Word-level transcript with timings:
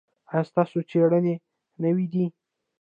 ایا 0.31 0.41
ستاسو 0.49 0.77
څیړنې 0.89 1.35
نوې 1.83 2.05
دي؟ 2.13 2.25